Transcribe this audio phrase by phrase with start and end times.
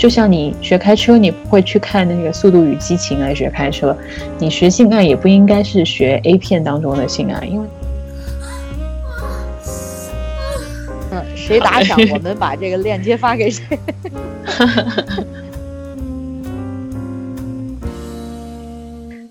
[0.00, 3.94] 就像你学开车，你不会去看那个《速度与激情》来学开车，
[4.38, 7.68] 你学性爱也不应该是学 A 片当中的性爱，因为。
[11.10, 13.62] 嗯，谁打赏，我们把这个链接发给谁。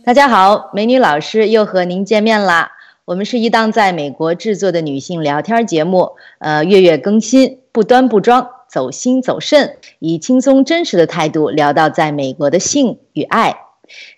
[0.05, 2.73] 大家好，美女老师又和您见面啦。
[3.05, 13.57] 我们是一档在美国制作的女性聊天节目，呃，月月更新，不端不装，走心走肾，以轻松真实的态度聊到在美国的性与爱。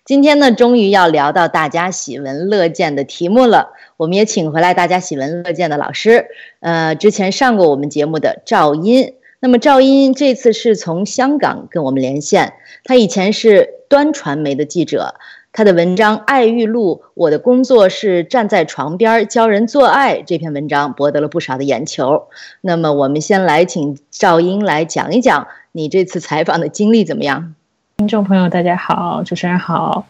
[0.04, 3.70] 今天呢，终于要聊到大家喜闻乐见的题目了。
[3.96, 6.26] 我们也请回来大家喜闻乐见的老师，
[6.60, 9.14] 呃，之前上过我们节目的赵音。
[9.40, 15.16] 那么赵音这次是从香港跟我们连线，他以前是端传媒的记者，
[15.54, 22.28] 他的文章《爱欲录》，我的工作是站在床边教人做爱，这篇文章博得了不少的眼球。
[22.62, 27.54] 那么我们先来请赵英来讲一讲你这次采访的经历怎么样？
[27.98, 30.06] 听众朋友，大家好，主持人好，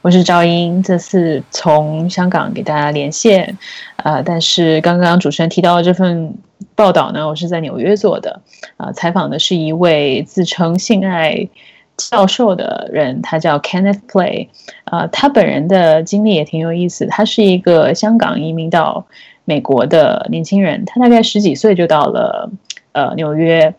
[0.00, 3.58] 我是赵英，这次从香港给大家连线，
[3.96, 6.34] 呃，但是刚刚主持人提到的这份
[6.74, 8.40] 报道呢，我是在纽约做的，
[8.78, 11.48] 啊，采访的是一位自称性爱
[11.96, 14.48] 教授的人，他叫 Kenneth Play，
[14.84, 19.06] 啊，他本人的经历也挺有意思，他是一个香港移民到
[19.44, 22.50] 美国的年轻人，他大概十几岁就到了
[22.92, 23.74] 呃纽约。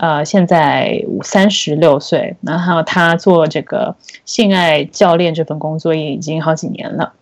[0.00, 7.14] 呃，现在三十六岁，然后他做这个性爱教练这份工作也已经好几年了。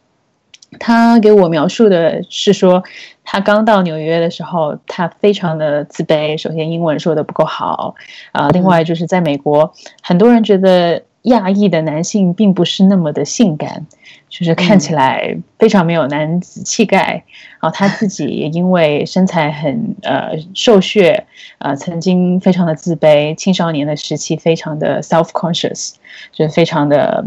[0.79, 2.83] 他给我描述的是说，
[3.25, 6.37] 他刚到纽约的时候，他非常的自卑。
[6.37, 7.95] 首先，英文说的不够好
[8.33, 13.87] 啊，另外就是在美国，很多人觉得亚裔的男性并不是那么的性感。
[14.29, 17.25] 就是看起来非常没有男子气概，
[17.61, 21.25] 然后他自己也因为身材很呃瘦削，
[21.59, 25.95] 呃曾经非常的自卑，青少年的时期非常的 self conscious，
[26.33, 27.25] 就是非常的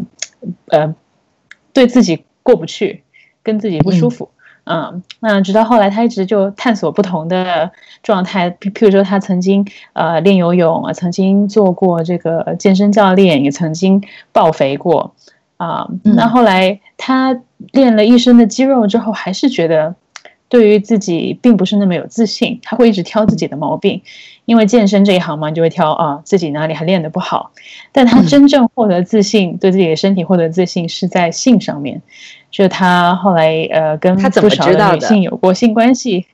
[0.68, 0.94] 呃
[1.72, 3.02] 对自己过不去，
[3.50, 4.30] 跟自己不舒服，
[4.66, 7.72] 嗯，那直到后来他一直就探索不同的
[8.04, 15.16] 状态，譬譬如说他曾经呃练游泳啊，曾经做过这个健身教练，也曾经暴肥过。
[15.58, 17.36] 啊，那后来他
[17.72, 19.96] 练了一身的肌肉之后，还是觉得
[20.50, 22.60] 对于自己并不是那么有自信。
[22.62, 24.02] 他会一直挑自己的毛病，
[24.46, 27.52] 因为健身这一行嘛，就会挑啊自己哪里还练得不好。
[27.92, 32.02] 但他真正获得自信，对自己的身体获得自信是在性上面。
[32.52, 36.26] 就他后来呃跟不少的女性有过性关系，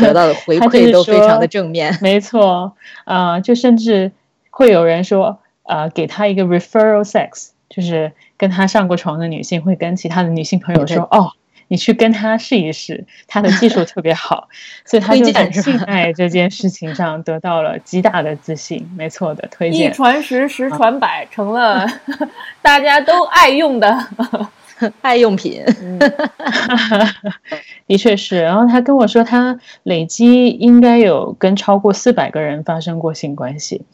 [0.00, 1.96] 得到的回 馈都非常的正面。
[2.00, 2.72] 没错，
[3.04, 4.12] 啊，就甚至
[4.50, 7.48] 会有人说，呃，给他一个 referral sex。
[7.68, 11.32] 就是跟他上过床的女性会跟其他的女性朋友说：“哦，
[11.68, 14.48] 你去跟他试一试，他的技术特别好。”
[14.84, 18.90] 所以他就在性爱这件事情上得到了极大的自信。
[18.96, 21.86] 没错的，推荐一传十，十传百，成了
[22.60, 24.06] 大家都爱用的
[25.02, 25.64] 爱用品。
[27.86, 28.42] 的确是。
[28.42, 33.84] 然后他跟我说，他累积应该有跟超过四百个人发生过性关系。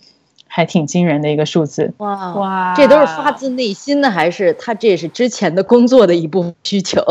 [0.46, 2.74] 还挺惊人的一个数字哇哇！
[2.76, 7.02] 这都是发自内心的，还是他这是之前的工作的一部分需求？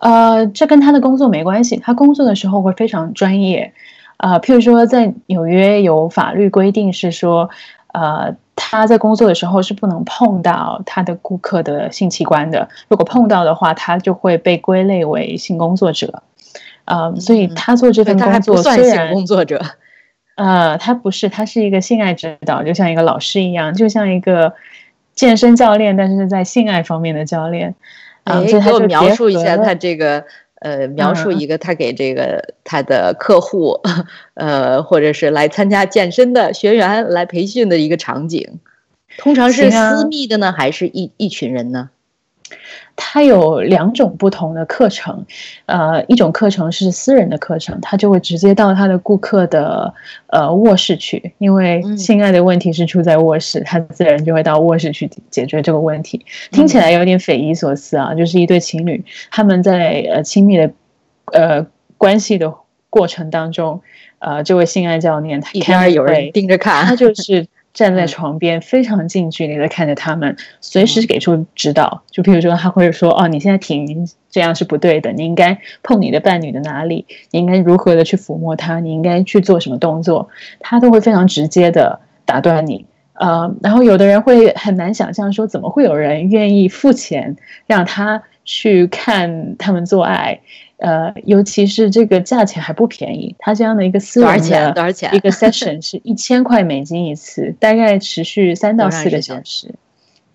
[0.00, 1.76] 呃，这跟他的工作没关系。
[1.76, 3.72] 他工作的时候会非常专业，
[4.16, 7.48] 呃，譬如说在纽约有法律规定是说，
[7.92, 12.68] 呃，他在工作的时候是不能碰到他的顾客的性器官的。
[12.88, 16.22] 如果碰到的话，他就会被归类为性工作者。
[16.86, 19.60] 呃，所以他做这份工作虽然性工作者。
[20.36, 24.54] 呃，他不是，他是一个性爱指导，就像一个老师一样，就像一个
[25.14, 27.74] 健身教练，但是在性爱方面的教练。
[28.24, 30.24] 啊，给我描述一下他这个，
[30.60, 33.80] 呃，描述一个他给这个他的客户，
[34.34, 38.58] 呃，或者是来参加健身的学员来培训的一个场景，
[39.16, 41.90] 通常是私密的呢，还是一一群人呢？
[42.96, 45.24] 它有两种不同的课程，
[45.66, 49.92] 呃，一种课程是私人的课程，他就会直接到他的顾客的
[50.26, 56.24] 呃卧室去，因为性爱的问题是出在卧室，他自然就会到卧室去解决这个问题。
[56.50, 60.70] 听起来有点匪夷所思啊，就是一对情侣他们在呃亲密的
[61.32, 61.66] 呃
[61.96, 62.52] 关系的
[62.90, 63.80] 过程当中，
[64.18, 67.46] 呃，这位性爱教练他一边有人盯着看，他就是。
[67.72, 72.02] 站在床边，非常近距离的看着他们，随时给出指导。
[72.10, 75.12] 就比如说，他会说：“哦，你现在停，这样是不对的。
[75.12, 77.06] 你应该碰你的伴侣的哪里？
[77.30, 78.80] 你应该如何的去抚摸他？
[78.80, 80.28] 你应该去做什么动作？”
[80.60, 82.84] 他都会非常直接的打断你。
[83.12, 90.40] 呃，然后有的人会很难想象说，怎么会有人愿意付钱让他去看他们做爱？
[90.80, 95.14] 呃，尤其是这个价钱还不便宜，它这样的一个私人的多少钱？
[95.14, 99.74] 一个 session 是一千块美金一次，大概持续三到四个小时。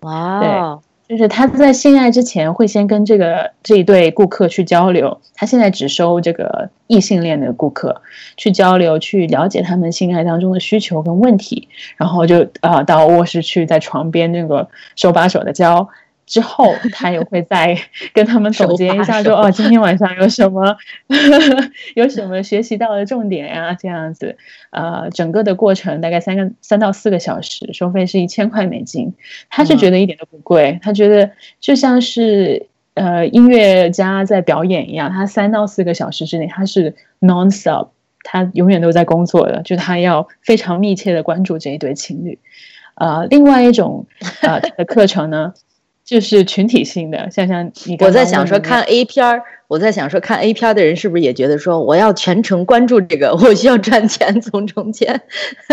[0.00, 0.80] 哇。
[1.08, 8.02] 就是他在性爱之前会先跟这个这一对顾客去交流，他现在只收这个异性恋的顾客
[8.36, 15.88] 去交流，去了解他们性爱当中的需求跟问题，然后就啊到卧室去在床边那个手把手的教。
[16.26, 17.78] 之后，他也会再
[18.12, 20.76] 跟他们总结一下，说哦，今天晚上有什么
[21.94, 23.72] 有什么学习到的重点呀？
[23.78, 24.36] 这样子，
[24.70, 29.14] 呃，整个的过程大概三个三到四个小时，收费是一千块美金。
[29.48, 31.30] 他是觉得一点都不贵，他觉得
[31.60, 37.90] 就像是呃音乐家在表演一样，他三到四个小时之内他是 non stop，
[38.24, 42.38] 他永远都在工作的，就他要非常密切的关注这一对情侣。
[42.96, 44.06] 呃，另外一种
[44.40, 45.54] 呃的课程呢？
[46.06, 55.20] 就是群体性的，像像你，我在想说看 A 片儿，我在想说看 A 片儿的人是不是也觉得说我要全程关注这个，我需要赚钱从中间。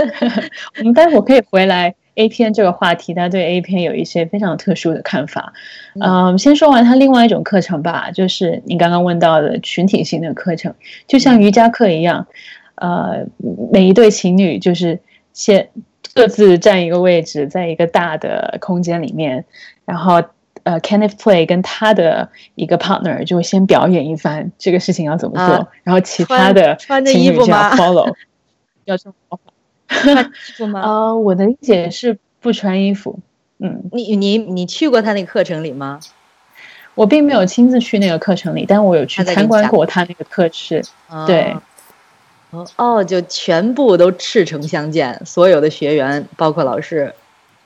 [0.80, 5.54] 我们待会儿可以回来 A 片这个话题，他对 A 片有一些非常特殊的看法。
[6.02, 10.74] 嗯，先说完他另外一种课程吧，就是你刚刚问到的群体性的课程，
[11.08, 12.26] 就像瑜伽课一样，
[12.76, 13.28] 呃，
[13.72, 15.00] 每一对情侣就是
[15.32, 15.70] 先
[16.14, 19.46] 各自占一个位置，在一个大的空间里面。
[19.86, 20.24] 然后，
[20.64, 28.14] 呃，Kenneth Play 跟他的一个 partner 就先表演一番这个事情要怎么做，然后其他的穿着衣服吗？Follow
[28.86, 29.40] 要这么
[29.88, 30.82] 穿衣服吗？
[30.82, 33.20] 啊， 我的理解是不穿衣服。
[33.60, 36.00] 嗯，你你你去过他那个课程里吗？
[36.96, 40.84] 我并没有亲自去那个课程里，但我有去参观过他那个课室。
[41.26, 41.56] 对，
[42.76, 47.14] 哦，就全部都赤诚相见，所有的学员包括老师。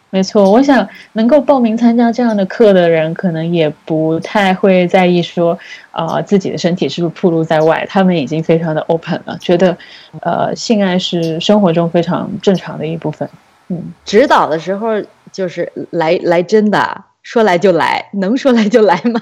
[0.09, 5.59] 没错，我想能够报名参加这样的课的人，可能也不太会在意说，
[5.91, 7.85] 啊，自己的身体是不是暴露在外。
[7.89, 9.77] 他们已经非常的 open 了，觉得，
[10.21, 13.29] 呃，性爱是生活中非常正常的一部分。
[13.67, 14.87] 嗯，指导的时候
[15.33, 19.21] 就是来来真的，说来就来，能说来就来吗？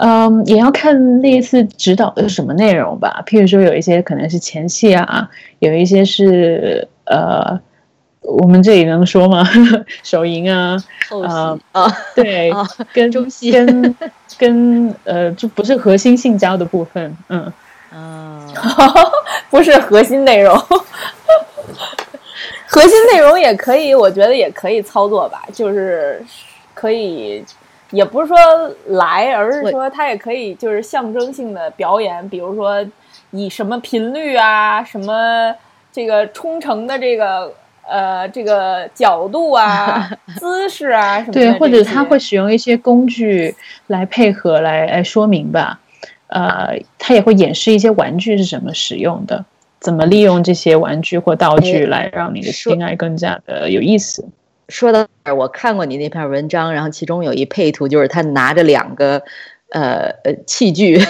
[0.00, 3.22] 嗯，也要看那一次指导的什么内容吧。
[3.26, 5.28] 譬如说，有一些可能是前戏啊，
[5.60, 7.60] 有一些是呃。
[8.22, 9.42] 我们这里能说吗？
[10.04, 10.76] 手淫啊，
[11.26, 12.52] 啊啊，对，
[12.92, 13.96] 跟中戏跟
[14.38, 17.50] 跟呃，就不是核心性交的部分，嗯
[17.90, 18.46] 啊，
[19.48, 20.54] 不是核心内容，
[22.68, 26.22] 核心内容也可以，我觉得也可以操作吧，就是
[26.74, 27.42] 可以，
[27.90, 28.36] 也不是说
[28.86, 32.84] 来，而是说它也可以，就是象征性的表演，比如说
[33.30, 35.54] 以什么频率啊，什么
[35.92, 37.52] 这个冲程的这个。
[37.92, 40.08] 呃，这个角度啊，
[40.38, 43.52] 姿势啊，什么对，或者他会使用一些工具
[43.88, 45.80] 来配合来来说明吧。
[46.28, 49.44] 呃，他也会演示一些玩具是怎么使用的，
[49.80, 54.24] 怎么利用这些玩具或道具来让你的性爱更加的有意思。
[54.70, 55.06] 说到
[55.36, 59.22] 我看过你那篇文章，然后其中有一配图，就是他拿着两个。
[59.72, 61.00] 呃呃，器具、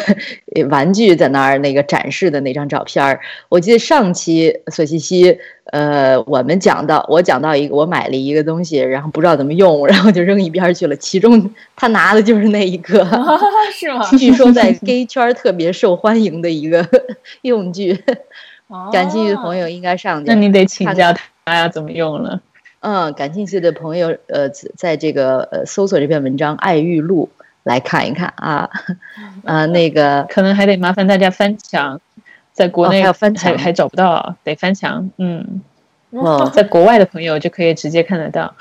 [0.68, 3.18] 玩具在那儿那个展示的那张照片儿，
[3.48, 5.38] 我记得上期索西西，
[5.72, 10.96] 呃，我们讲到我讲到一个，我买了一个东西，然后不知道怎么用，然后就扔一边去了。
[10.96, 13.02] 其中他拿的就是那一个，
[13.72, 14.06] 是吗？
[14.10, 16.86] 据说在 gay 圈特别受欢迎的一个
[17.40, 17.98] 用具，
[18.92, 20.22] 感兴趣的朋友应该上。
[20.26, 22.38] 那你得请教他呀，怎么用了？
[22.80, 27.30] 嗯，感兴趣的朋友，呃，在这个呃搜索这篇文章《爱玉录》。
[27.62, 28.70] 来看一看啊，
[29.44, 32.00] 啊，那个 可能还得麻烦大家翻墙，
[32.54, 35.10] 在国内要翻墙还找不到，得翻墙。
[35.18, 35.60] 嗯，
[36.08, 38.54] 哦， 在国外的朋友就可以直接看得到。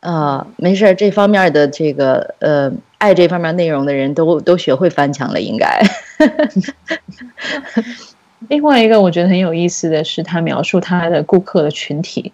[0.00, 5.80] 啊，没事儿，这方面的这个呃，爱这方面内容的人都都学会翻墙了，应该。
[8.48, 12.32] 另外一个我觉得很有意思的是，他描述他的顾客的群体，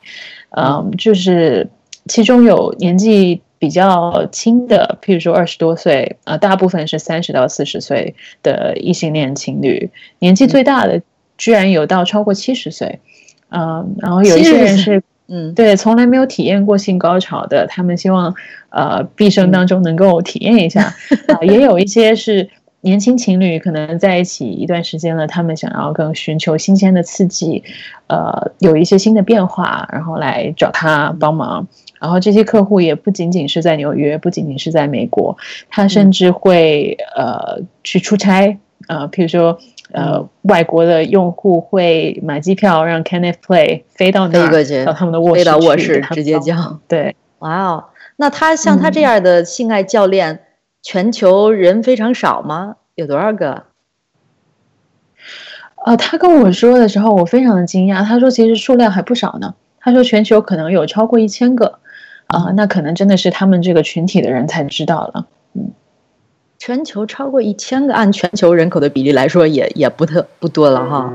[0.50, 1.68] 嗯，就是
[2.06, 3.40] 其中有年纪。
[3.58, 11.00] 比较轻的，譬如说二十多岁，呃，大部分是三十到四十岁的异性恋情侣，年纪最大的
[11.38, 13.00] 居然有到超过七十岁，
[13.48, 18.34] 嗯，然后有一些人是，嗯，对，从来没有体验过性高潮的，他们希望，
[18.68, 20.82] 呃，毕生当中能够体验一下，
[21.28, 22.46] 啊， 也有一些是
[22.87, 27.64] 年轻情侣，可能在一起一段时间了，他们想要更寻求新鲜的刺激，
[28.07, 31.66] 呃，有一些新的变化，然后来找他帮忙。
[32.00, 35.37] 然后这些客户也不仅仅是在纽约，不仅仅是在美国，
[35.69, 39.59] 他甚至会呃去出差，呃，譬如说
[39.90, 46.78] 呃外国的用户会买机票让 Kenneth Play 飞到那儿，到他们的卧室，飞到卧室直接叫。
[46.87, 50.38] 对，哇哦，那他像他这样的性爱教练，
[50.87, 52.76] 全球人非常少吗？
[52.95, 53.64] 有多少个？
[55.85, 58.05] 呃，他跟我说的时候，我非常的惊讶。
[58.05, 59.57] 他说其实数量还不少呢。
[59.81, 61.81] 他说全球可能有超过一千个，
[62.28, 65.26] 啊，那可能真的是他们这个群体的人才知道了。
[65.55, 65.73] 嗯，
[66.57, 71.12] 全球超过一千个，按全球人口的比例来说，也也不特不多了哈。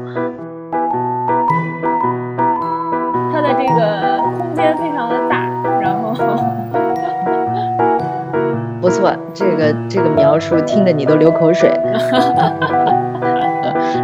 [9.41, 11.67] 这个这个描述听得你都流口水。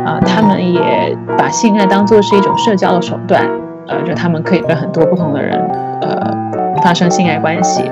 [0.03, 3.47] 啊，他们也把性爱当做是一种社交的手段。
[3.87, 5.55] 呃，就他们可以跟很多不同的人，
[6.01, 6.19] 呃，
[6.81, 7.83] 发生性爱关系。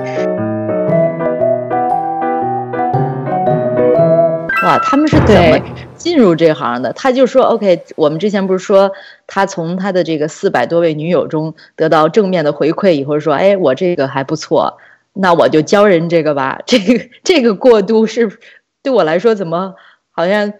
[4.64, 5.58] 哇，他们是怎么
[5.94, 6.92] 进入这行的？
[6.92, 8.90] 他就说：“OK，我们之前不是说
[9.26, 14.76] 他从他的这个四百多位女友中得到正面的回馈以后，说，哎，我这个还不错，
[15.16, 16.60] 那我就教人这个吧。
[16.66, 18.38] 这个这个过渡是
[18.82, 19.74] 对我来说，怎么
[20.10, 20.52] 好像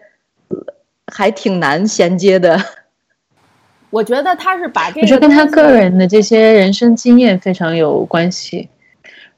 [1.07, 2.61] 还挺难衔接的？”
[3.91, 8.69] 我觉得他是把这个，我觉得跟他个人的这些人生经验非常有关系。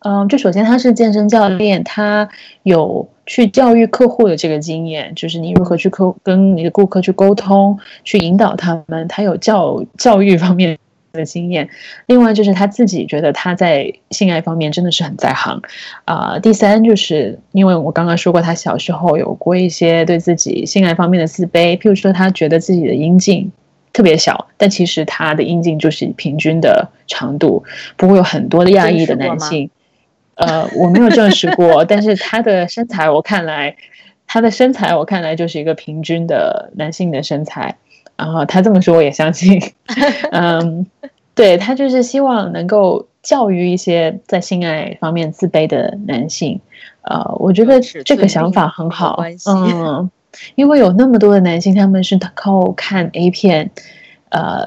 [0.01, 2.29] 嗯，就首先他是健身教练，他
[2.63, 10.79] 有去教育客户的这个经验，就是你如何去沟跟你的顾客去沟通，去引导他们，他有教教育方面
[11.19, 11.69] 的经验。
[12.07, 15.61] 另外就是他自己觉得他在性爱方面真的是很在行
[16.07, 16.39] 啊。
[16.39, 23.53] 第三就是因为我刚刚说过，他小时候有过一些对自己性爱方面的自卑，譬如说他觉得自己的阴茎。
[23.91, 27.65] 特别小，但其实他的阴茎就是平均的长度。
[27.97, 29.69] 不过有很多的亚裔的男性，
[30.37, 33.75] 呃，我没有证实过，但是他的身材我看来，
[34.29, 37.77] 他的身材我看来就是一个平均的男性的身材。
[38.19, 39.59] 然后他这么说我也相信。
[40.33, 40.85] 嗯，
[41.35, 46.61] 对他就是希望能够教育一些在性爱方面自卑的男性。
[47.03, 49.25] 呃，我觉得这个想法很好。
[49.47, 50.11] 嗯。
[50.55, 53.69] 因为有那么多的男性，他们是靠看 A 片，
[54.29, 54.65] 呃，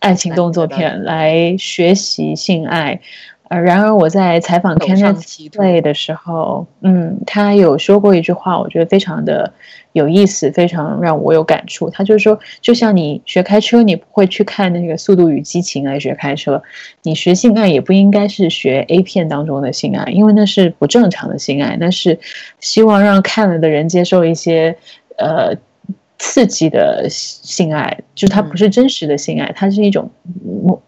[0.00, 3.00] 爱情动作片来学习性爱。
[3.48, 9.50] 呃，然而我在采访 Kenneth Play 的时候，嗯，他有说过一句话，我觉得非常的
[9.92, 11.88] 有意思，非常让我有感触。
[11.88, 16.62] 他就说，就像你学开车，你不会去看那个《速度与激情》来学开车，
[17.02, 22.18] 你学性爱也不应该是学 A 片当中的性爱，因为那是不正常的性爱，那是
[22.60, 24.76] 希望让看了的人接受一些
[25.16, 25.56] 呃。
[26.18, 30.10] 刺激的性爱，就它不是真实的性爱，它是一种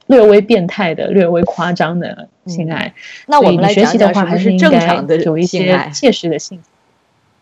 [0.08, 2.92] 略微变态的、略微夸张的性爱。
[3.26, 6.60] 那我们来学习的话，还是正常的有一些切实的性。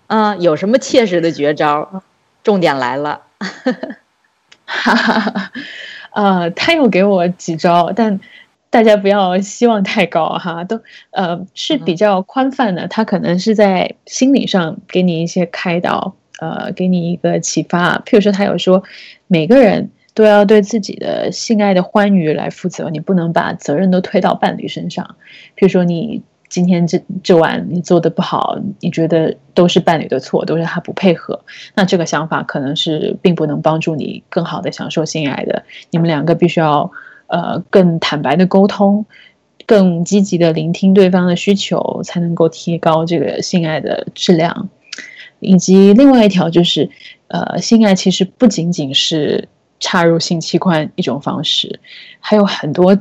[0.09, 2.03] 嗯，有什么切实的绝招？
[2.43, 3.23] 重点来了。
[4.65, 5.51] 哈哈，
[6.13, 8.21] 呃，他又给我几招，但
[8.69, 10.81] 大家不要希望太高哈，都
[11.11, 12.87] 呃是比较宽泛的。
[12.87, 16.15] 他可能是在心理上给你一些开导。
[16.39, 17.99] 呃，给你一个启发。
[18.07, 18.83] 譬如说，他有说，
[19.27, 25.17] 每个人都要对自己的性爱的欢愉来负责，你不能把责任都推到伴侣身上。
[25.57, 31.39] 譬如说，你今天这这晚你做的不好，你觉得都是伴侣的错，都是他不配合，
[31.75, 35.65] 那这个想法可能是并不能帮助你更好的享受性爱的。
[35.91, 36.91] 你们两个必须要
[37.27, 39.05] 呃更坦白的沟通，
[39.67, 44.71] 更积极的聆听对方的需求，才能够提高这个性爱的质量。
[45.41, 46.89] 以及另外一条就是，
[47.29, 49.49] 呃，性爱其实不仅仅是
[49.81, 51.79] 插入性器官一种方式，
[52.21, 52.99] 还有很多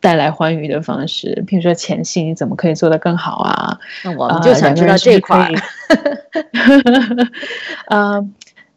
[0.00, 1.44] 带来欢愉的方式。
[1.46, 3.78] 比如说前戏，你怎么可以做得更好啊？
[4.04, 5.50] 那我们就想知道这块。
[7.88, 8.26] 呃，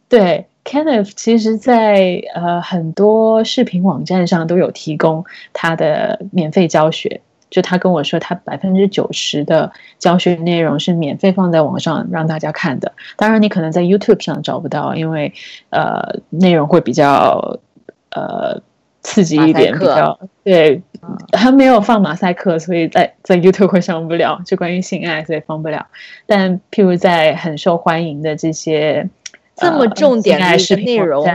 [0.10, 7.22] 对，Kenneth 其实，在呃很多视频网站上都有提供他的免费教学。
[7.50, 12.92] 就他跟我说，他百分之九十的教学内容是免费放在网上让大家看的。
[13.16, 15.34] 当然，你可能在 YouTube 上找不到，因为
[15.70, 17.60] 呃内容会比较
[18.12, 18.62] 呃
[19.02, 20.82] 刺激一点，比较对。
[21.32, 24.42] 他没有放马赛克，所以在在 YouTube 会上不了。
[24.46, 25.88] 就关于性爱，所以放不了。
[26.26, 29.08] 但譬如在很受欢迎的这些
[29.56, 31.26] 这么重点的一个内容，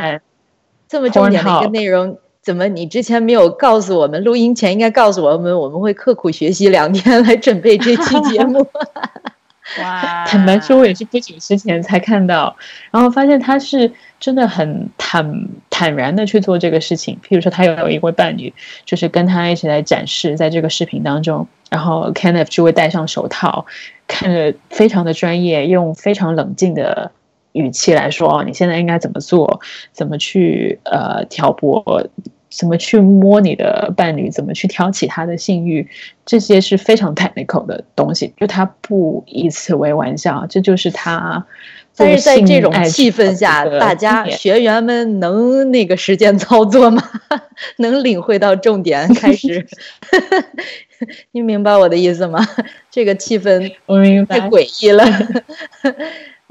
[0.89, 2.19] 这么重点的一个内容。
[2.43, 2.67] 怎么？
[2.67, 4.23] 你之前没有告诉我们？
[4.25, 8.67] 录音前应该告诉我们，我们会刻苦学习两天来准备这期节目。
[9.81, 10.25] 哇！
[10.27, 12.55] 坦白说，我也是不久之前才看到，
[12.91, 17.17] 然后发现他是真的很坦坦然的去做这个事情。
[17.23, 18.53] 譬如说，他有一位伴侣，
[18.85, 23.65] 就是跟他一起来展示，在这个视频当中，然后 Kenneth 就会戴上手套，
[24.09, 27.13] 看着非常的专业，用非常冷静的。
[27.53, 29.61] 语气来说，你现在应该怎么做？
[29.93, 32.09] 怎么去呃挑拨
[32.51, 35.89] 怎么去摸你的伴侣，怎么去挑起他的性欲，
[36.27, 41.47] 这些是非常 technical 的东西，就他不以此为玩笑，这就是他。
[41.95, 47.03] 但是在这种气氛下，大家学员们能那个实践操作吗？
[47.77, 49.13] 能领会到重点？
[49.15, 49.67] 开始
[51.33, 52.47] 你明白我的意思吗？
[52.91, 53.61] 这个气氛
[54.27, 55.05] 太诡异了。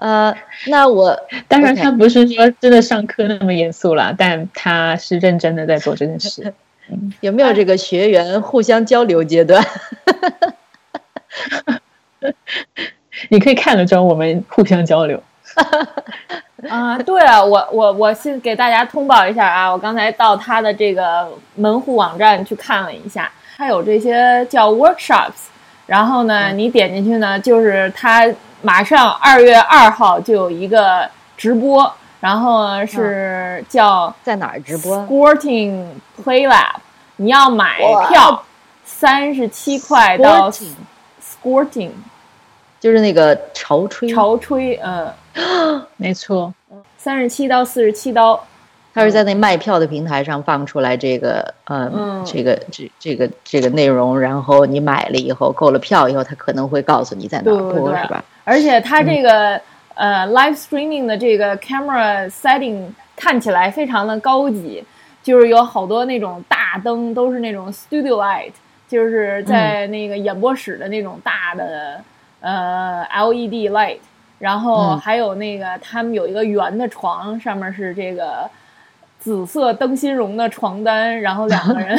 [0.02, 1.16] 呃，那我
[1.48, 6.52] 当然他不是说真的上课那么严肃了，但他是认真的在做这件事。
[7.22, 9.64] 有没有这个学员互相交流阶段？
[13.30, 15.22] 你可以看得着我们互相交流。
[16.68, 25.50] 啊，对啊，我我我先给大家通报一下啊，我刚才到他的这个门户网站去看了一下，他有这些叫 workshops，
[25.92, 28.26] 然后呢，你点进去呢，就是他。
[28.64, 35.88] 马上二月二号就有一个直播，然后是叫在哪儿直播？Sporting
[36.24, 36.76] Play Lab，
[37.16, 38.44] 你要买票，
[38.86, 41.90] 三十七块到 Sporting，
[42.80, 44.08] 就是那个潮吹。
[44.10, 45.12] 潮吹，嗯，
[45.98, 46.54] 没错，
[47.00, 48.40] 三十七到四十七刀。
[48.94, 58.22] 他是在那卖票的平台上放出来这个，嗯，这个这这个这个内容，然后你买了以后，购了票以后，他可能会告诉你在哪播，是吧？
[58.44, 59.62] 而且他这个
[59.94, 64.84] 呃 live streaming 的这个 camera setting 看起来非常的高级，
[65.24, 68.52] 就是有好多那种大灯都是那种 studio light，
[68.90, 72.04] 就是在那个演播室的那种大的
[72.42, 74.00] 呃 LED light，
[74.38, 78.50] 然后还有那个他们有一个圆的床，上面是这个。
[79.22, 81.96] 紫色灯芯绒的床单，然后两个人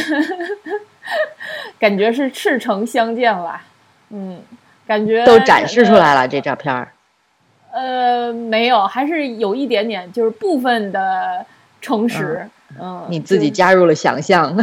[1.78, 3.60] 感觉是赤诚相见了，
[4.10, 4.42] 嗯，
[4.84, 6.88] 感觉都展示出来了这照片儿。
[7.72, 11.46] 呃，没有，还是有一点点，就是部分的
[11.80, 12.44] 诚实。
[12.80, 14.56] 嗯，你自己加入了想象。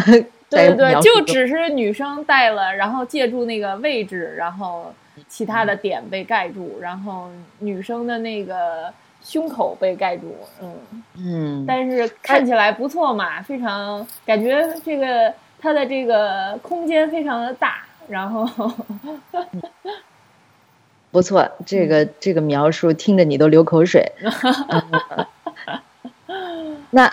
[0.50, 4.94] 对对，就只是女生戴了，然后借助那个位置，然后
[5.30, 8.94] 其他的点被盖住，然后女生的那个。
[9.30, 10.74] 胸口被盖住，嗯
[11.16, 18.44] 嗯，但是看起来不错嘛，非常感觉这个它的这个空间非常的大，然后
[21.12, 24.12] 不错，这个这个描述听着你都流口水。
[26.90, 27.06] 那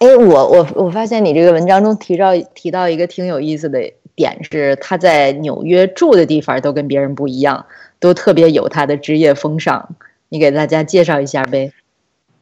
[0.00, 7.64] 哎，我我我发现你这个文章中提到提到一个挺有意思的点是，他在纽约住的地方都跟别人不一样，
[7.98, 9.88] 都特别有他的职业风尚。
[10.34, 11.70] 你给大家介绍一下呗。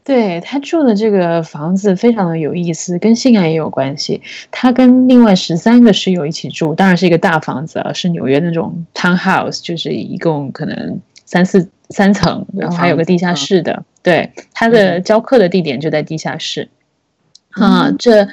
[0.02, 4.22] 对他住的这个房子非常的有意思，跟性爱也有关系。
[4.50, 13.84] 他跟另外十三个室友一起住，当然是一个大房子啊，是纽约那种 townhouse，就是一共可能三四三层，然后还有个地下室的。
[14.02, 16.70] 对，他的教课的地点就在地下室。
[17.50, 18.26] 啊，这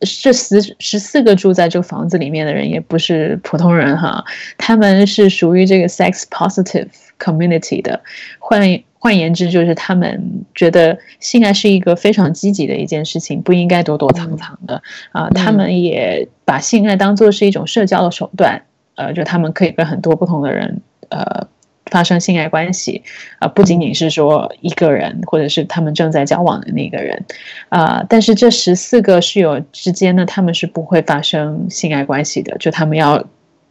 [0.00, 4.24] 这十十四个住在这个房子里面的人也不是普通人哈，
[4.56, 8.00] 他们是属于这个 sex positive community 的，
[8.38, 8.60] 换
[9.00, 14.80] 换言之，就是他们觉得性爱是一个非常积极的一件事情，不应该躲躲藏藏的。
[15.12, 15.28] 啊。
[15.30, 18.62] 他们也把性爱当做是一种社交的手段，
[18.94, 21.46] 呃，就他们可以跟很多不同的人呃
[21.90, 23.02] 发生性爱关系
[23.38, 27.24] 啊，不仅仅是说一个人或者是他们正在交往的那个人
[27.68, 28.04] 啊。
[28.08, 33.24] 但是这十四个室友之间呢，他们是不会发生性爱关系的，就他们要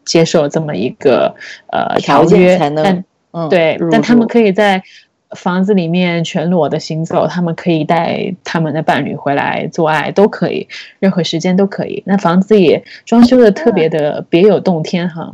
[0.06, 1.36] 接受这么一个
[1.71, 3.03] 呃条约才能
[3.49, 4.84] 对，但他们可以在。
[5.32, 10.68] 房子里面全裸的行走，他们可以带他们的伴侣回来做爱，都可以，
[11.00, 12.02] 任何时间都可以。
[12.06, 15.30] 那房子也装修的特别的别有洞天哈，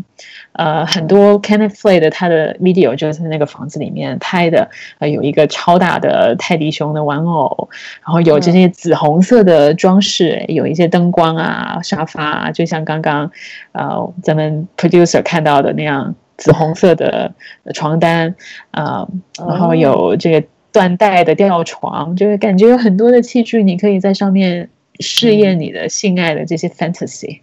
[0.54, 7.70] 呃，很多 Kenneth Flay 的他的 video 就是在那个房子里面拍的，呃，有一个超大的泰迪熊的玩偶，
[8.04, 13.30] 然后有这些紫红色的装饰，有一些灯光啊，沙发，就像刚刚
[13.74, 16.16] 呃咱们 producer 看到的那样。
[16.38, 17.34] 紫红色的
[17.74, 18.36] 床单
[18.72, 24.70] 啊，然后有这个缎带的吊床，就是感觉有很多的器具，你可以在上面
[25.00, 27.40] 试验你的性爱的这些 fantasy。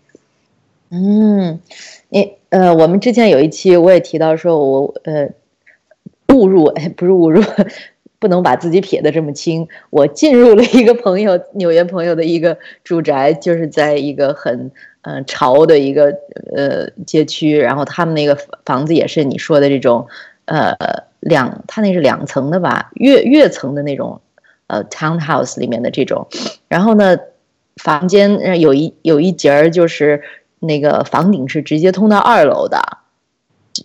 [0.91, 1.61] 嗯，
[2.09, 5.29] 你呃，我们之前有一期我也提到说，我呃
[6.35, 7.41] 误入，哎，不是误入，
[8.21, 9.67] 不能把自己撇得这么轻。
[9.91, 14.71] 我进入了一个朋友纽约朋友的一个住宅，就是在一个很。
[15.03, 16.15] 嗯，潮的一个
[16.55, 20.07] 呃街区，然后他们那个房子也是你说的这种，
[20.45, 20.77] 呃
[21.21, 24.21] 两，他那是两层的吧，跃跃层的那种，
[24.67, 26.29] 呃 townhouse 里面的这种，
[26.69, 27.17] 然后呢，
[27.77, 30.21] 房间有一有一节儿就是
[30.59, 32.99] 那个房顶是直接通到二楼的，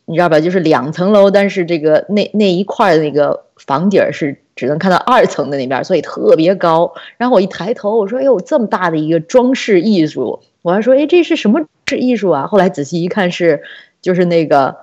[0.04, 0.42] 你知道吧？
[0.42, 6.94] 就是两层楼，但是这个那那一块那个房顶是只能看到二层的那边，所以特别高。
[7.18, 13.62] 然后我一抬头，我说：“哎呦，这么大的一个装饰艺术！”我还说：“哎，这是什么是艺术啊？”后来仔细一看，是
[14.02, 14.76] 就是那个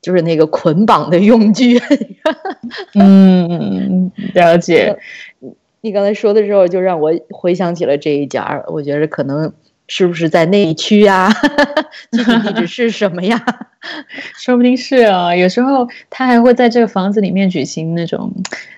[0.00, 1.80] 就是那个捆绑的用具。
[2.94, 4.96] 嗯，了解。
[5.82, 8.64] 你刚才说的时候，就让我回想起了这一家。
[8.68, 9.52] 我觉得可能。
[9.88, 11.30] 是不是在内区呀？
[12.12, 13.44] 具体地址是什么呀？
[14.38, 15.34] 说不定是啊。
[15.34, 18.32] 有时候他还会在这个房子里面举行那种，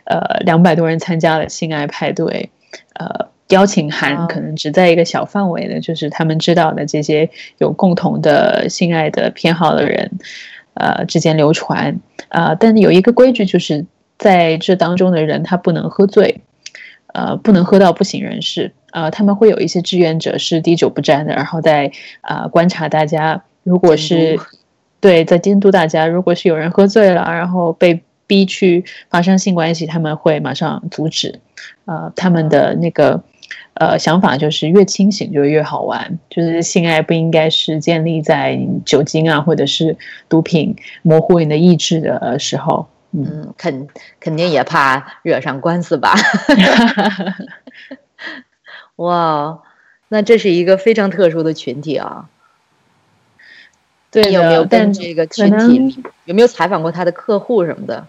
[0.05, 2.51] 呃，两百多人参加的性爱派对。
[2.95, 10.11] 呃，邀请函可能只在一个小范围的，就是他们知道的这些有共同的性爱的偏好的人，
[10.75, 11.97] 呃，之间流传。
[12.29, 13.87] 呃，但有一个规矩，就是
[14.19, 16.41] 在这当中的人他不能喝醉，
[17.17, 18.71] 呃，不能喝到不省人事。
[18.93, 23.43] 呃，他们会有一些志愿者是滴酒不沾的，然后在啊观察大家。
[23.63, 24.39] 如果是
[25.01, 31.41] 对在监督大家，如果是有人喝醉了，然后被逼去发生性关系，他们会马上阻止。
[31.87, 33.21] 呃，他们的那个
[33.75, 39.97] 呃想法就是越清醒就越好玩，就是性爱不应该是建立在酒精啊或者是
[40.29, 42.87] 毒品模糊你的意志的时候。
[43.17, 43.89] 嗯，肯
[44.21, 46.15] 肯定也怕惹上官司吧。
[48.97, 49.63] 哇，
[50.09, 52.29] 那这是一个非常特殊的群体啊！
[54.11, 55.57] 对有没有跟这个群
[55.89, 58.07] 体有没有采访过他的客户什么的？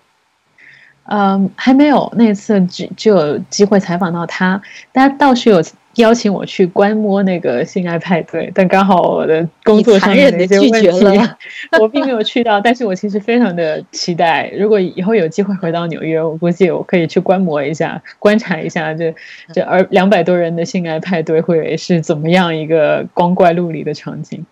[1.04, 5.64] 嗯，还没有，那次只就有机会采访到他，但倒是有。
[5.98, 10.90] 邀请我去观摩那个性爱派对，但刚好我的工作上面的一些问题，
[11.80, 12.60] 我并没有去到。
[12.62, 19.14] 但是我其实非常的期待，如果以后有机会回到纽约，我估计我可以去观摩一下，观察一下这
[19.54, 24.46] 这二两百多人的性爱派对会是怎么样一个光怪陆离的场景。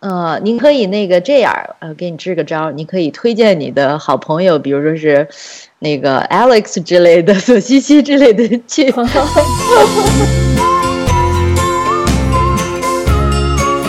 [0.00, 5.26] 呃，您可以那个这样，呃，给你支个招，你可以推荐你的好朋友，比如说是
[5.80, 8.92] 那个 Alex 之类的， 索西西之类的去。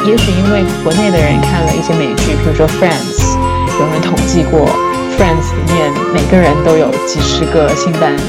[0.10, 3.20] 也许因为国内的人看了一些美剧，比如说《Friends》，
[3.80, 4.62] 有人统计过，
[5.16, 8.20] 《Friends》里面每个人都有几十个性伴侣。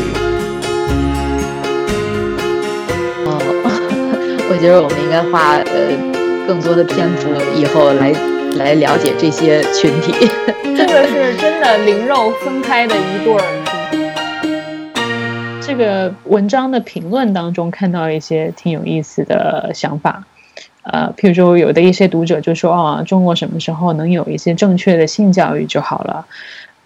[3.24, 3.40] 哦，
[4.52, 5.96] 我觉得我们应该花呃
[6.46, 8.12] 更多的篇幅以后来
[8.58, 10.12] 来了解这些群体。
[10.76, 13.42] 这个是真的灵肉分开的一对儿。
[15.62, 20.22] 这个文章的评论当中看到一些挺有意思的想法。
[20.82, 26.26] 呃，譬如说，有的一些读者就说：“哦，中国什么时候能有一些正确的性教育就好了？”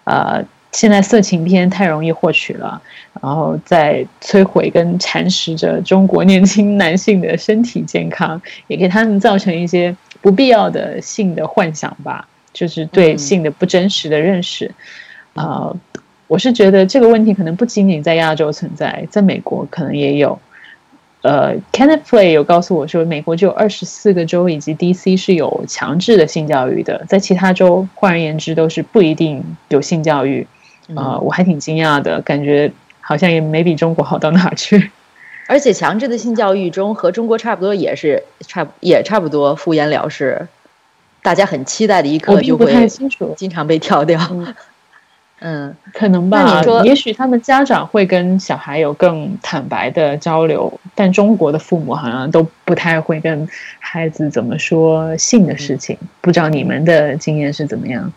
[0.03, 2.81] 呃，现在色情片太容易获取了，
[3.21, 14.69] 然后在摧毁跟蚕食着中国年轻男性的身体健康，也给他们造成一些不必要的性的幻想吧，就是对性的不真实的认识。
[15.33, 15.73] 呃，
[16.27, 20.37] 我是觉得这个问题可能不仅仅在亚洲存在，在美国可能也有。
[21.25, 30.45] 呃，Kenneth Play 有告诉我说，美国只有二十四个州以及 DC 是有强制的性教育的，在其他州，换而言之，都是不一定有性教育。
[30.95, 34.91] 啊，我还挺惊讶的，感觉好像也没比中国好到哪去。
[35.49, 40.47] 而且强制的性教育中和中国差不多，也是差也差不多敷衍了事，
[41.23, 42.87] 大家很期待的一刻就会
[43.35, 44.21] 经常被跳掉。
[44.29, 44.53] 嗯，
[45.93, 46.63] 可能吧。
[46.83, 53.47] 也许他们家长会跟小孩有更坦白的交流，但中国的父母好像都不太会跟
[53.79, 55.97] 孩子怎么说性的事情。
[56.21, 58.11] 不知道你们的经验是怎么样？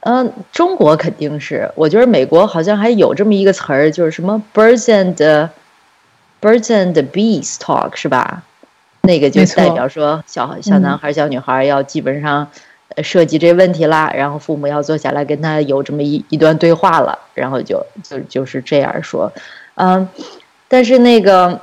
[0.00, 1.70] 嗯，中国肯定是。
[1.74, 5.48] 我觉得美国好像还有这么一个词儿，就是什么 “birds and
[6.40, 8.42] birds and bees talk” 是吧？
[9.02, 12.48] 那个就代表说小小男孩、小女孩要基本上。
[13.02, 19.32] 涉及这问题啦，然后父母要坐下来跟他有这么一一段对话了，然后就就就是这样说，
[19.74, 20.08] 嗯，
[20.68, 21.60] 但是那个，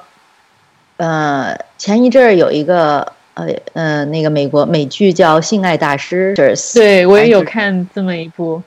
[0.97, 6.33] 呃，前一阵儿有一个呃呃那个美国美剧叫《性爱大师》，
[6.73, 8.63] 对我也有看这么一部，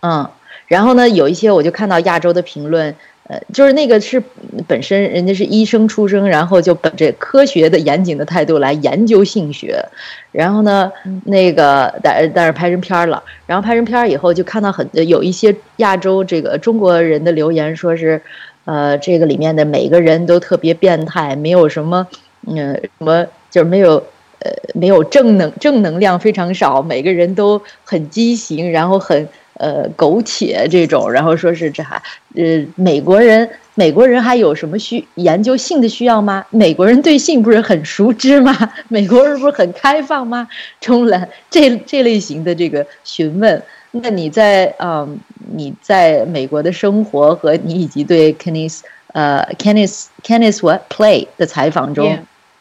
[0.00, 0.28] 嗯，
[0.66, 2.94] 然后呢，有一些我就看到亚洲的评论。
[3.26, 4.22] 呃，就是那个是
[4.68, 9.82] 本身人家是医生出生，然后就本着科学的严谨的态度来研究性学，
[10.30, 10.92] 然后呢，
[11.24, 18.20] 那个但但是拍成片儿了，然后拍成片儿以后就看到很有一些亚洲这个中国人的留言，说是，
[18.66, 22.06] 呃，这个里面的每个人都特别变态，没有什么，
[22.46, 23.94] 嗯，什么就是没有，
[24.40, 29.26] 呃，没有正能正能量非常少，每个人都很畸形，然后很。
[29.54, 32.00] 呃，苟且这种，然后说是这还，
[32.34, 36.44] 呃，美国人，美国人还有什么需研究性的需要吗？
[36.50, 38.56] 美国人对性不是很熟知吗？
[38.88, 40.48] 美国人不是很开放吗？
[40.80, 43.62] 冲了这这类型的这个询问，
[43.92, 45.18] 那你在嗯，
[45.54, 48.80] 你在美国的生活和你以及对 Kenneth
[49.12, 52.18] 呃 Kenneth Kenneth what play 的采访中，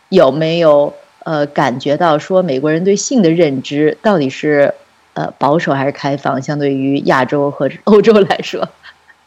[0.09, 4.71] 有没有呃感觉到说美国人对性的认知到底是
[5.13, 6.41] 呃保守还是开放？
[6.41, 8.67] 相对于亚洲和欧洲来说，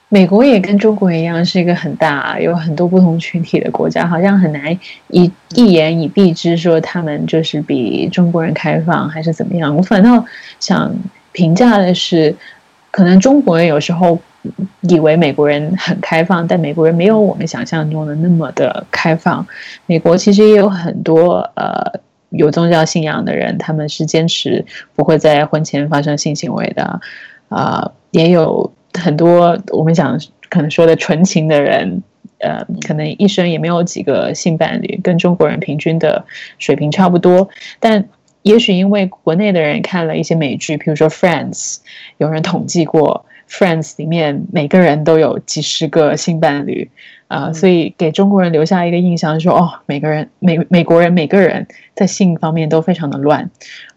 [0.09, 9.77] 美国也跟中国一样是一个很大有很多不同群体的国家，好像很难一一言以蔽之说他们就是比中国人开放还是怎么样。
[9.77, 10.25] 我反倒
[10.61, 10.95] 想。
[11.33, 12.35] 评价的是，
[12.91, 14.19] 可能中国人有时候
[14.81, 19.47] 以为美国人很开放，但美国人没有我们想象中的那么的开放。
[19.85, 27.01] 美国其实也有很多呃有宗教信仰的人，他们是坚持不会在婚前发生性行为的，
[27.49, 32.03] 啊，也有很多我们讲可能说的纯情的人，
[32.39, 36.25] 呃，可能一生也没有几个性伴侣，跟中国人平均的
[36.59, 37.49] 水平差不多，
[37.81, 38.09] 但。
[38.43, 41.75] 也许因为国内的人看了一些美剧，比如说《Friends》，
[42.19, 46.89] 有人统计过，《Friends》里面每个人都有几十个性伴侣，
[47.29, 53.51] 啊，所以给中国人留下一个印象，说哦，每个人美美国人每个人在性方面都非常的乱，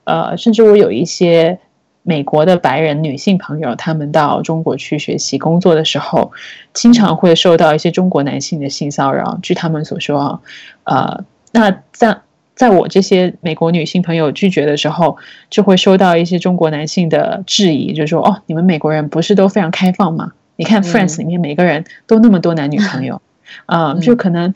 [0.04, 1.60] 呃，甚至我有一些
[2.04, 6.32] 美国的白人女性朋友，他们到中国去学习工作的时候，
[6.74, 9.38] 经常会受到一些中国男性的性骚扰。
[9.42, 10.42] 据他们所说，
[10.84, 12.20] 呃，那在。
[12.56, 15.16] 在我这些美国女性朋友拒绝的时候，
[15.50, 20.34] 就会收到一些中国男性的质疑，就说：“哦，你们美国人不是都非常开放吗？
[20.60, 23.22] 你看《Friends》里面每个人都那么多男女 朋友，
[23.66, 24.54] 啊，就可能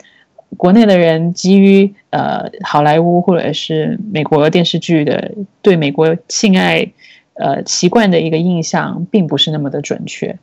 [0.58, 6.92] 国内的人基于呃好莱坞或者是美国电视剧的对美国性爱
[7.32, 10.38] 呃习惯的一个印象，并不是那么的准确。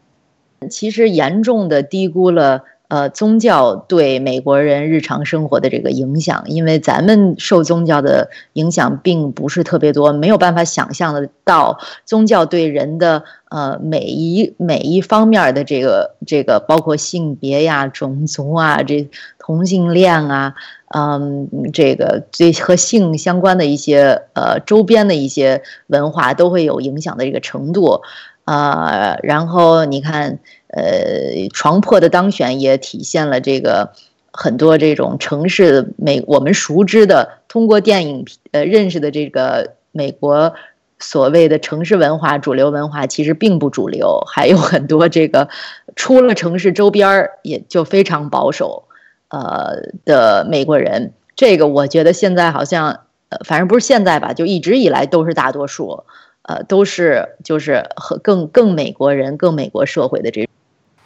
[0.67, 19.07] 其实严重的低估了。”呃，宗教对美国人日常生活的这个影响，因为咱们受宗教的影响并不是特别多，没有办法想象得到宗教对人的呃每一每一方面的这个这个，包括性别呀、种族啊、这
[19.39, 20.53] 同性恋啊，
[20.93, 28.01] 嗯，这个这和性相关的一些呃周边的一些文化都会有影响的这个程度。
[28.43, 30.39] 啊，然后你看，
[30.73, 33.91] 呃，床破的当选也体现了这个
[34.31, 40.53] 很多这种城市美我们熟知的通过电影呃认识的这个美国
[40.99, 45.49] 所谓的城市文化主流文化其实并不主流，还有很多这个
[45.97, 48.85] 出了城市周边也就非常保守
[49.27, 56.05] 呃的美国人，这个我觉得现在好像呃反正不是现在吧，就一直以来都是大多数。
[56.43, 60.49] 呃，都是就是和更更美国人、更美国社会的这，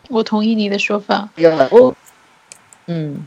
[0.10, 1.30] 我同意你的说法。
[1.72, 1.94] 欧，
[2.88, 3.26] 嗯，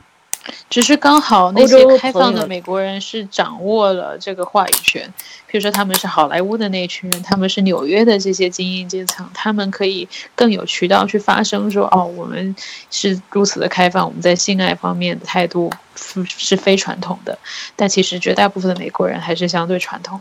[0.71, 5.13] 只是刚好那些开放的美国人是掌握了这个话语权，
[5.47, 12.55] 比如说他们是好莱坞的那一群人，他们是纽约的这些精英阶层，他们可以更有渠道去发声，说哦，我们
[12.91, 15.73] 是如此的开放，我们在性爱方面的态度
[16.27, 17.39] 是非传统的。
[17.77, 20.21] 但其实绝大部分的美国人还是相对传统。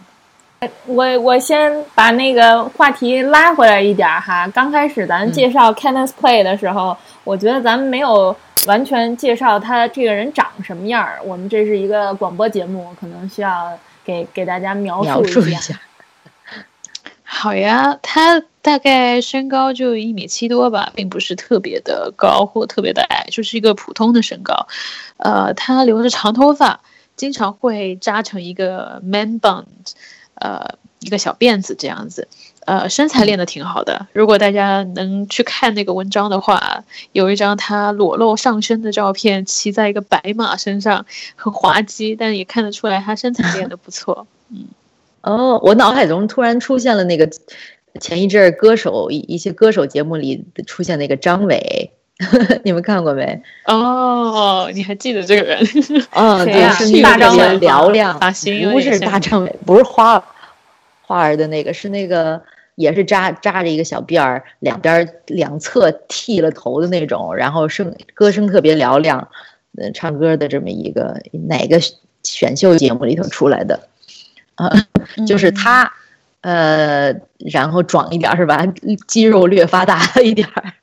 [0.88, 4.48] 我我先把那个话题拉回来一点哈。
[4.48, 11.20] 刚开始咱介绍 Kenneth Play 的时候，我觉得咱们没有完全介绍他这个人长什么样儿。
[11.24, 15.80] 我们这是一个广播节目，可能需要给给大家描述一下。
[17.24, 24.68] 好呀，他大概身高就一米七多吧，并不是特别的高或特别的矮，就是一个普通的身高。
[25.18, 26.80] 呃，他留着长头发，
[27.16, 29.66] 经常会扎成一个 man bun。
[30.40, 32.28] 呃，一个小辫子这样子，
[32.66, 34.08] 呃，身材练得挺好的。
[34.14, 44.28] 如果大家能去看那个文章的话，有一张他裸露上身的照片，骑在一个白马身上，很滑稽，但也看得出来他身材练得不错。
[44.50, 44.66] 嗯，
[45.22, 47.30] 哦，我脑海中突然出现了那个
[48.00, 51.92] 前一阵儿歌手一一些歌手节目里出现那个张伟，
[52.66, 53.42] 你们看过没？
[53.66, 55.60] 哦，你还记得这个人？
[56.12, 58.18] 嗯， 对，是大张伟，嘹亮，
[58.74, 60.24] 不是大张伟，不是花
[61.02, 62.42] 花儿的那个，是那个
[62.76, 69.28] 也是扎扎着一个小辫儿，两边两侧剃了头的那种，然后声歌声特别嘹亮，
[69.78, 71.80] 嗯，唱歌的这么一个哪个
[72.24, 73.80] 选秀节目里头出来的？
[74.56, 74.72] 啊，
[75.28, 75.94] 就是他，
[76.42, 77.14] 呃，
[77.52, 78.66] 然后壮一点是吧？
[79.08, 80.74] 肌肉略发达一点儿。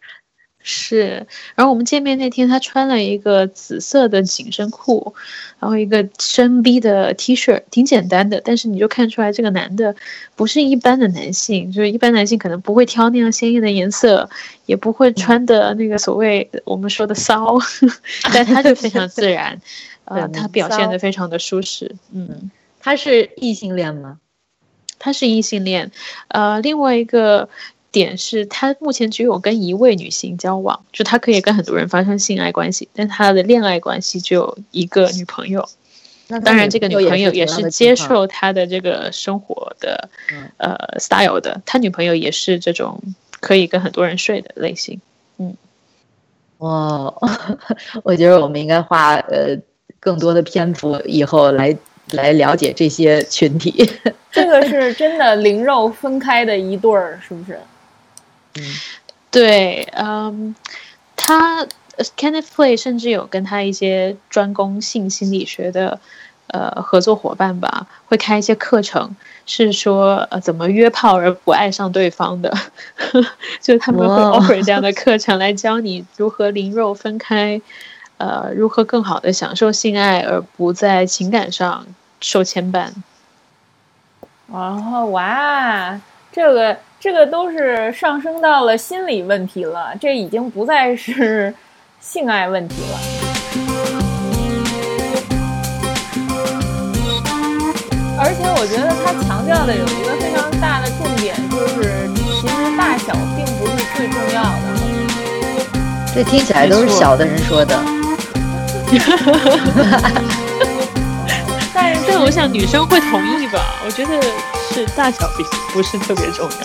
[0.66, 5.14] 是，然后我们见面那天，他穿了一个紫色的紧身裤，
[5.61, 9.94] 然后一个深 V 的 T 恤，挺简单的，但是你就看出来这个男的
[10.35, 14.31] 不是一般的男性，就是一般男性可能不会挑那样鲜艳的颜色，
[14.64, 17.59] 也不会穿的那个所谓我们说的骚，
[18.33, 19.61] 但他就非常自然，
[20.07, 21.94] 呃，他表现的非常的舒适。
[22.11, 22.50] 嗯，
[22.81, 24.16] 他是异性恋吗？
[24.98, 25.90] 他是异性恋。
[26.29, 27.50] 呃，另外一个
[27.94, 35.66] 点是他目前只有跟一位女性交往，就他可以跟很多人发生性爱关系，但他的恋爱关系只有一个女朋友。
[36.26, 40.09] 那当然，这个女朋友也是接受他的这个生活的
[40.57, 41.61] 呃 style 的。
[41.64, 43.00] 他女朋友也是这种
[43.40, 45.00] 可以跟很多人睡的类型。
[45.38, 45.54] 嗯，
[46.59, 47.14] 哇，
[48.02, 49.57] 我觉得我们应该花呃
[50.00, 51.76] 更多的篇幅以后来
[52.12, 53.88] 来了解这些群体。
[54.33, 57.57] 这个是真的灵肉分开的一对儿，是不是？
[58.56, 58.62] 嗯，
[59.30, 60.54] 对，嗯，
[61.16, 61.66] 他。
[62.16, 66.00] Kenneth Play 甚至有跟他一些专攻性心理学的
[66.48, 69.14] 呃合作伙伴吧，会开一些课程，
[69.46, 72.52] 是说呃怎么约炮而不爱上对方的，
[73.62, 77.62] 就他们会 offer 这样的课程来教你如何灵肉分开，
[78.16, 81.86] 呃如何更好的享受性爱而不在情感上
[82.20, 82.90] 受牵绊。
[84.48, 86.00] 哦，哇，
[86.35, 91.55] 这个这个都是上升到了心理问题了，这已经不再是。
[92.01, 92.99] 性爱问题了，
[98.18, 102.07] 而且我觉得他强调的有一个非常大的重点，就是
[102.38, 104.64] 其实大小并不是最重要的。
[106.14, 107.83] 这听起来都是小的人说的。
[111.73, 113.77] 但是，但我想女生会同意吧？
[113.87, 114.20] 我觉得
[114.74, 116.56] 是大小并不是特别重要。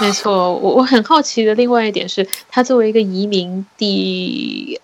[0.00, 4.80] 没错，我我很好奇的另外一点是，他作为一个移民第，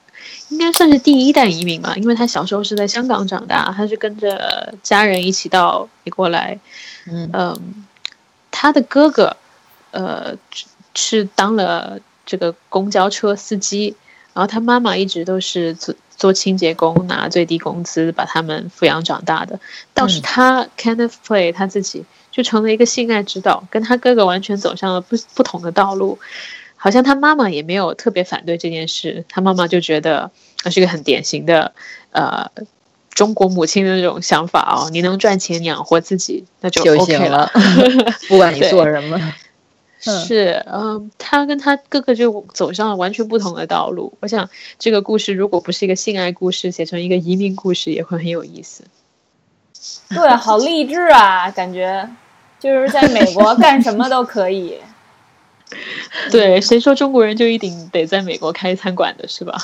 [0.48, 6.58] 应该算是第一代移民吧，因为他小时候是在香港长大，他是跟着家人一起到美国来，
[7.06, 7.86] 嗯，
[8.50, 9.36] 他的哥哥，
[9.92, 10.36] 呃，
[10.96, 13.94] 是当了这个公交车司机，
[14.32, 15.72] 然后他妈妈一直都是
[16.24, 19.60] 做做清洁工，拿最低工资把他们抚养长大的，
[19.92, 22.02] 倒是他 Kenneth Play 他自己。
[22.30, 26.18] 就成了一个性爱指导，跟他哥哥完全走上了不不同的道路。
[26.76, 30.30] 好像他妈妈也没有特别反对这件事，他妈妈就觉得
[30.62, 31.72] 他是一个很典型的
[32.10, 32.50] 呃
[33.10, 37.52] 中国母亲的那种想法哦，你能赚钱养活自己那就 OK 了，
[38.28, 39.20] 不管你做什么。
[40.10, 44.12] 是，嗯，他跟他哥哥就走上了完全不同的道路。
[44.20, 48.84] 我想这个故事如果不是一个性爱故事，写成一个移民故事也会很有意思。
[50.10, 52.08] 对，好励志啊，感觉。
[52.60, 54.78] 就是在美国 干什么都可以。
[56.32, 59.58] 对，谁说中国人就一定得在美国开餐馆的是吧？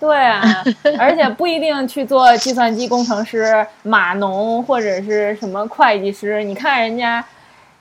[0.00, 0.64] 对啊，
[0.98, 6.42] 而且不一定去做计算机工程师、码农或者是什么会计师。
[6.42, 7.24] 你看人家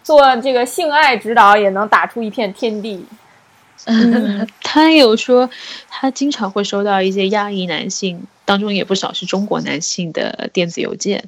[0.04, 3.06] 做这个性爱指导也能打出一片天地。
[3.86, 5.50] 嗯，他有说
[5.90, 8.26] 他经常会收到一些亚裔男性。
[8.44, 11.24] 当中也不少是中国男性的电子邮件，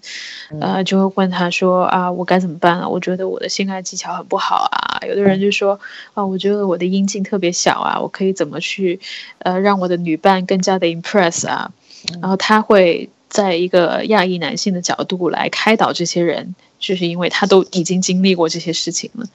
[0.59, 2.89] 呃，就会问他说啊，我该怎么办啊？
[2.89, 4.99] 我觉得我的性爱技巧很不好啊。
[5.07, 5.79] 有的人就说
[6.15, 8.99] 啊，我觉得我的阴茎特别小啊，我可以怎么去
[9.37, 11.71] 呃让我的女伴更加的 impress 啊？
[12.19, 16.53] 然后他会在一个亚裔男性的角度来开导这些人，
[16.83, 19.25] 就是因为他都已经经历过这些事情了。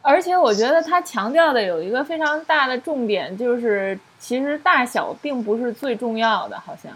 [0.00, 6.92] 而且我觉得他强调的有一个非常大的重点，就是其实大小并不是最重要的，好像。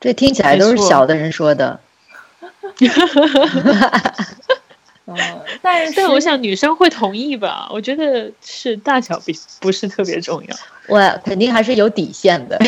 [0.00, 1.78] 这听起来都是小的人说的。
[5.06, 5.16] 嗯，
[5.60, 7.68] 但是但我想女生会同意吧？
[7.72, 10.56] 我觉得是大小比不是特别重要。
[10.86, 12.58] 我肯定还是有底线的，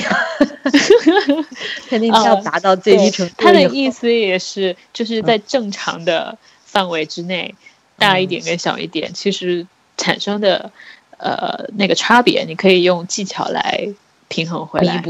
[1.88, 3.34] 肯定要达到最低程度。
[3.38, 7.54] 他的意思也是，就是在正常的范围之内。
[7.98, 10.70] 大一点跟小一点，其实产生的
[11.16, 13.88] 呃那个差别，你可以用技巧来
[14.28, 15.02] 平衡回来。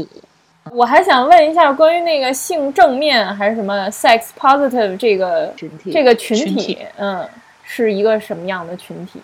[0.73, 7.27] 我还想问一下，关于那个性正面还是什么 sex positive 这个群体，这个群体，嗯，
[7.63, 9.21] 是一个什么样的群体？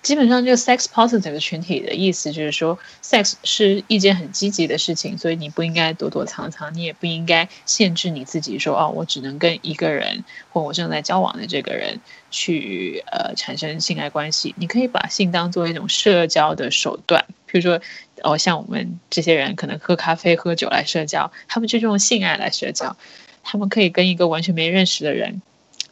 [0.00, 14.54] 基本上，这个 sex positive 的群体的意思就是说，sex 是一件很积极的事情，所以你不应该躲躲藏藏，你也不应该限制你自己，说哦，我只能跟一个人或我正在交往的这个人去呃产生性爱关系。
[14.56, 17.80] 你可以把性当做一种社交的手段，比如说
[18.22, 22.96] 哦，像我们这些人可能喝咖啡、喝酒来社交，他们就用性爱来社交，
[23.42, 25.42] 他们可以跟一个完全没认识的人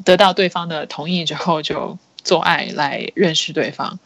[0.04, 1.98] 得到对方的同意之后就。
[2.26, 3.98] 做爱来认识对方，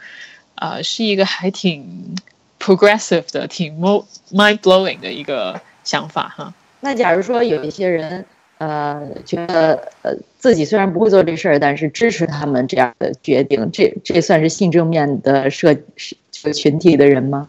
[0.57, 2.15] 呃，是一个还挺
[2.61, 6.53] progressive 的、挺 mind blowing 的一个想法哈。
[6.81, 8.25] 那假如说有一些人，
[8.59, 15.75] 呃，觉得呃自己虽然不会做这事儿，但是支持他们这样的决定，这这算是性正面的社
[16.53, 17.49] 群体的人吗？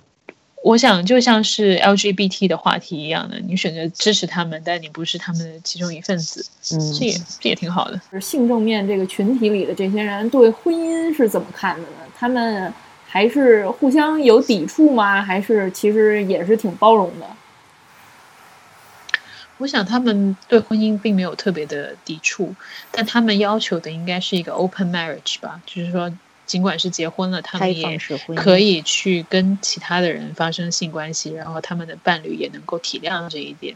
[0.64, 8.00] 我想就像是 LGBT 的话题一样的，你选择支持他们，但你不是他们的其中一份子，嗯，这也这也挺好的。
[8.22, 11.98] 性正面这个群体里的这些人对婚姻是怎么看的呢？
[12.16, 12.72] 他们
[13.08, 15.22] 还是互相有抵触吗？
[15.22, 17.26] 还是其实也是挺包容的？
[19.58, 22.56] 我想他们对婚姻并没有特别的抵触，
[22.92, 26.12] 但他们要求的应该是一个 open marriage 吧，就是说，
[26.52, 27.98] 尽管是结婚了，他们也
[28.36, 33.74] 可以去跟其他的人发生性关系，然后他们的伴侣也能够体谅这一点，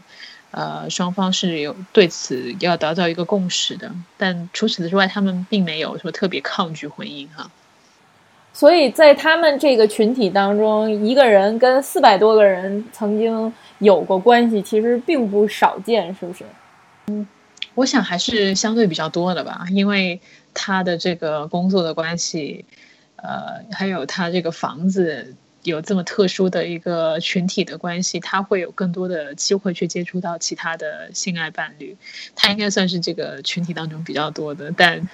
[0.50, 3.90] 呃，双方是有对此要达到一个共识的。
[4.18, 7.50] 但除此之外，他们并没有说特别抗拒婚姻哈。
[8.52, 16.44] 所以在他们这个群体当中，一个人跟四百多个人曾经有过关系，其实并不少见，是不是？
[17.06, 17.26] 嗯，
[17.74, 20.20] 我想还是相对比较多的吧，因为
[20.56, 22.64] 他的这个工作的关系，
[23.16, 31.96] 呃，还有他这个房子有这么特殊的一个群体的关系，他会有更多的机会去接触到其他的性爱伴侣，
[32.34, 35.06] 他应该算是这个群体当中比较多的，但。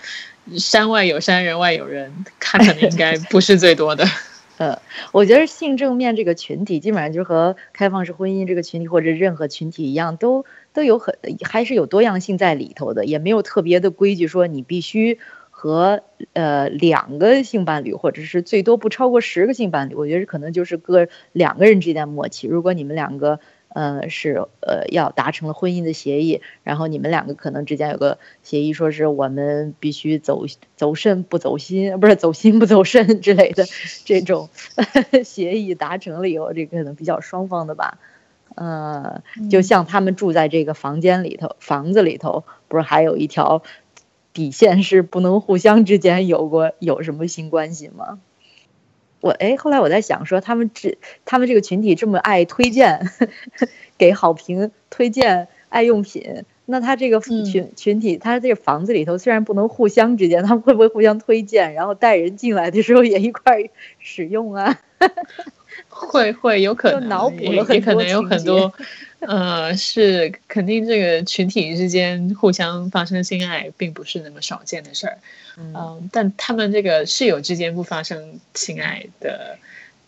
[0.58, 4.04] 山外有山，人外有人，他可能应该不是最多的。
[4.58, 4.76] 呃，
[5.12, 15.18] 我觉得性正面这个群体，基本上就和开放式婚姻这个群体或者任何群体一样，都都有很还是有多样性在里头的，也没有特别的规矩说你必须
[15.50, 16.02] 和
[16.32, 19.94] 呃两个性伴侣，或者是最多不超过十个性伴侣。
[19.94, 22.46] 我觉得可能就是个两个人之间的默契。
[22.46, 23.40] 如果你们两个。
[23.74, 30.44] 呃，是呃，要达成了婚姻的协议，然后你们两个可能之间有个协议，说是我们必须走
[30.76, 33.64] 走肾不走心，不是走心不走肾之类的
[34.04, 34.50] 这种
[35.24, 37.96] 协议达成了以后，这个可能比较双方的吧。
[38.54, 43.62] 呃，就像他们住在这个房间里头，房子里头不是还有一条
[44.32, 48.20] 底线是不能互相之间有过有什么性关系吗？
[49.20, 53.08] 我哎，后来我在想说，他们这他们这个群体这么爱推荐，
[53.96, 64.80] 给好评，推荐爱用品，那他这个群群体，他这个房子里头虽然不能互相之间，他们会不会互相推荐，然后带人进来的时候也一块使用啊？
[66.12, 68.70] 会会有可能，脑补了很多，可能有很多，
[69.20, 75.18] 呃，是肯定这个群体之间互相发生性爱，并不是那么少见的事儿，
[75.56, 79.56] 嗯，但他们这个室友之间不发生性爱的，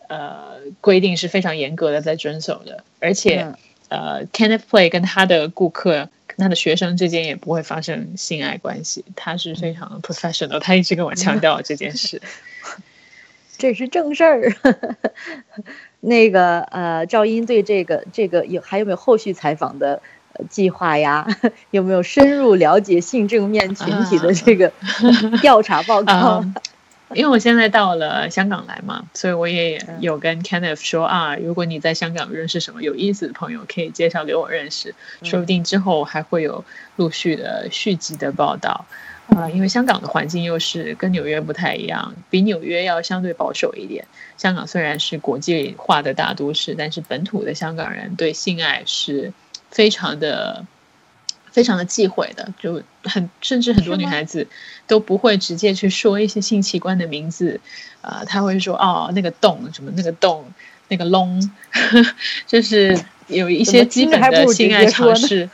[0.07, 3.47] 呃，规定是非常严格的在遵守的，而且，
[3.89, 12.21] 呃，Kenneth Play 跟他的顾客、跟他的学生之间也不会发生性爱关系，他是非常 professional，他一直跟我强调这件事。
[13.57, 14.53] 这是正事儿，
[16.01, 20.01] 那个呃，赵英对这个这个有还有没有后续采访的
[20.49, 21.27] 计划呀？
[21.71, 24.71] 有没有深入了解性正面群体的这个
[25.41, 26.43] 调查报告？
[27.13, 38.85] 因为我现在到了香港来嘛，所以我也有跟 Kenneth 说啊，如果你在香港认识什么有意思的朋友，可以介绍给我认识，说不定之后还会有陆续的续集的报道。
[39.27, 44.05] 啊，因为香港的环境又是跟纽约不太一样，比纽约要相对保守一点。
[44.37, 49.33] 香港虽然是国际化的大都市，但是本土的香港人对性爱是
[49.71, 50.65] 非常的、
[51.51, 54.47] 非常的忌讳的，就很甚至很多女孩子
[54.87, 57.59] 都不会直接去说一些性器官的名字，
[58.01, 60.45] 啊，他会说哦，那个洞什么那个洞
[60.87, 61.49] 那个窿，
[62.45, 62.97] 就是
[63.27, 65.49] 有一些基本的 性爱常识，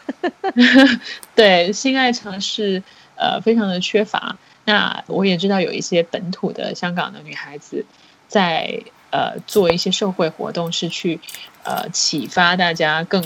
[1.33, 2.83] 对性爱常识。
[3.21, 4.35] 呃，非常的缺乏。
[4.65, 7.85] 那我也知道有一些本土的香港的女孩子，
[8.27, 11.19] 在呃做一些社会活动，是去
[11.63, 13.23] 呃启发大家更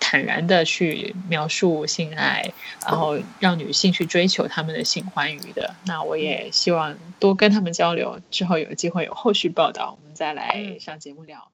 [0.00, 2.52] 坦然的去描述性爱，
[2.86, 5.74] 然后让女性去追求他们的性欢愉的。
[5.84, 11.48] 那我也希望多跟他们交流，之后有机会有后续报道，我们再来上节目聊。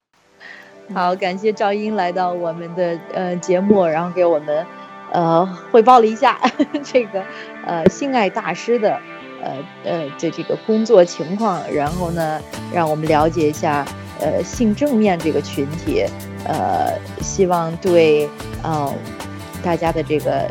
[0.93, 4.65] 好，感谢赵英来到我们的呃节目，然后给我们。
[5.11, 6.39] 呃，汇报了一下
[6.83, 7.23] 这个
[7.65, 8.99] 呃性爱大师的
[9.43, 9.51] 呃
[9.83, 12.41] 呃的这个工作情况，然后呢，
[12.73, 13.85] 让我们了解一下
[14.19, 16.05] 呃性正面这个群体，
[16.45, 18.29] 呃，希望对
[18.63, 18.93] 呃
[19.61, 20.49] 大家的这个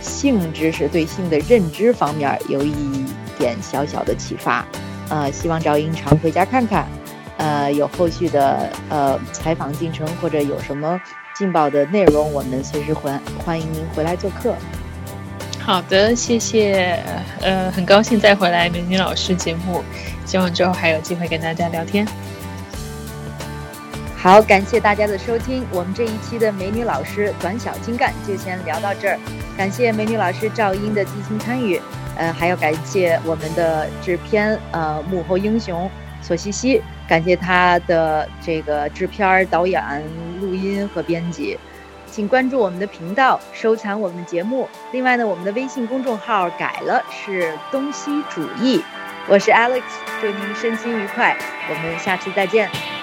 [0.00, 3.04] 性知识、对性的认知方面有一
[3.36, 4.64] 点小小的启发。
[5.10, 6.86] 呃，希望赵英常回家看看，
[7.38, 11.00] 呃，有后续的呃采访进程或者有什么。
[11.38, 14.56] 劲爆的内容，我们随时欢欢迎您回来做客。
[15.60, 16.98] 好的，谢谢。
[17.40, 19.84] 呃，很高兴再回来美女老师节目，
[20.26, 22.04] 希望之后还有机会跟大家聊天。
[24.16, 29.16] 好，感谢大家的收听，我们这一期的美女老师短小精干就先聊到这儿。
[29.56, 31.80] 感谢美女老师赵英的激情参与，
[32.16, 35.88] 呃，还要感谢我们的制片呃幕后英雄
[36.20, 39.82] 索西西，感谢他的这个制片、导演、
[40.40, 41.58] 录音和编辑。
[42.10, 44.68] 请关注我们的频道，收藏我们的节目。
[44.92, 48.82] 另外呢，我们的微信公众号改了，是东西主义。
[49.26, 49.82] 我是 Alex，
[50.20, 51.36] 祝您身心愉快，
[51.70, 52.97] 我们下次再见。